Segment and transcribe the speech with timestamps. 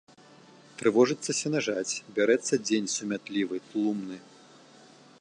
[0.79, 4.17] Трывожыцца сенажаць, бярэцца дзень сумятлівы, тлумны.